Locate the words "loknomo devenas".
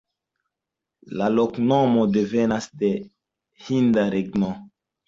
1.33-2.71